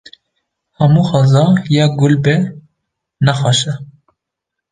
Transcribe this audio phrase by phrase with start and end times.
[0.77, 1.43] Hemû xweza
[1.75, 2.35] yek gul be
[3.23, 3.73] ne xweş e.